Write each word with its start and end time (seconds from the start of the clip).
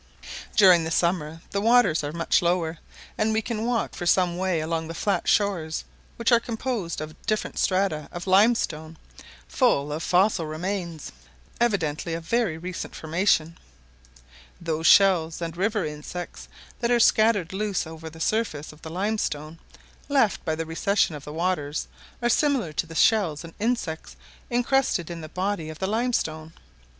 During 0.55 0.83
the 0.83 0.89
summer 0.89 1.41
the 1.51 1.61
waters 1.61 2.03
are 2.03 2.11
much 2.11 2.41
lower, 2.41 2.79
and 3.19 3.31
we 3.31 3.41
can 3.43 3.67
walk 3.67 3.93
for 3.93 4.07
some 4.07 4.35
way 4.35 4.59
along 4.59 4.87
the 4.87 4.95
flat 4.95 5.27
shores, 5.27 5.83
which 6.15 6.31
are 6.31 6.39
composed 6.39 7.01
of 7.01 7.23
different 7.27 7.59
strata 7.59 8.09
of 8.11 8.25
limestone, 8.25 8.97
full 9.47 9.93
of 9.93 10.01
fossil 10.01 10.47
remains, 10.47 11.11
evidently 11.59 12.15
of 12.15 12.23
very 12.25 12.57
recent 12.57 12.95
formation. 12.95 13.59
Those 14.59 14.87
shells 14.87 15.39
and 15.39 15.55
river 15.55 15.85
insects 15.85 16.49
that 16.79 16.89
are 16.89 16.99
scattered 16.99 17.53
loose 17.53 17.85
over 17.85 18.09
the 18.09 18.19
surface 18.19 18.73
of 18.73 18.81
the 18.81 18.89
limestone, 18.89 19.59
left 20.09 20.43
by 20.43 20.55
the 20.55 20.65
recession 20.65 21.13
of 21.13 21.25
the 21.25 21.31
waters, 21.31 21.87
are 22.23 22.27
similar 22.29 22.73
to 22.73 22.87
the 22.87 22.95
shells 22.95 23.43
and 23.43 23.53
insects 23.59 24.15
incrusted 24.49 25.11
in 25.11 25.21
the 25.21 25.29
body 25.29 25.69
of 25.69 25.77
the 25.77 25.85
limestone. 25.85 26.53